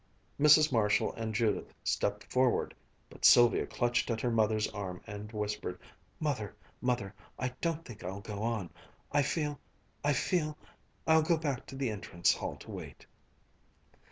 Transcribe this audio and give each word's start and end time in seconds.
Mrs. 0.39 0.71
Marshall 0.71 1.13
and 1.13 1.31
Judith 1.35 1.71
stepped 1.83 2.23
forward. 2.23 2.73
But 3.07 3.23
Sylvia 3.23 3.67
clutched 3.67 4.09
at 4.09 4.19
her 4.19 4.31
mother's 4.31 4.67
arm 4.69 4.99
and 5.05 5.31
whispered: 5.31 5.79
"Mother! 6.19 6.55
Mother! 6.81 7.13
I 7.37 7.49
don't 7.61 7.85
think 7.85 8.03
I'll 8.03 8.19
go 8.21 8.41
on. 8.41 8.71
I 9.11 9.21
feel 9.21 9.59
I 10.03 10.13
feel 10.13 10.57
I'll 11.05 11.21
go 11.21 11.37
back 11.37 11.57
down 11.59 11.65
to 11.67 11.75
the 11.75 11.91
entrance 11.91 12.33
hall 12.33 12.55
to 12.55 12.71
wait." 12.71 13.05